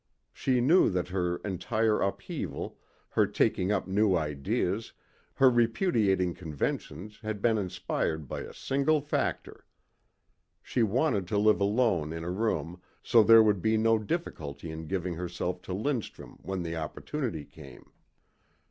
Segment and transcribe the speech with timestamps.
[0.33, 4.93] She knew that her entire upheaval, her taking up new ideas,
[5.35, 9.63] her repudiating conventions had been inspired by a single factor.
[10.63, 14.87] She wanted to live alone in a room so there would be no difficulty in
[14.87, 17.91] giving herself to Lindstrum when the opportunity came.